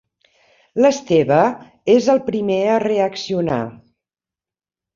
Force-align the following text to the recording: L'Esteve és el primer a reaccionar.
L'Esteve 0.83 1.41
és 1.97 2.09
el 2.15 2.23
primer 2.31 2.59
a 2.73 2.81
reaccionar. 2.87 3.61